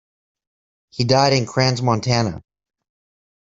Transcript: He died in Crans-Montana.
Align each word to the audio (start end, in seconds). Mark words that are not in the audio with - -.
He 0.89 1.03
died 1.03 1.33
in 1.33 1.45
Crans-Montana. 1.45 2.41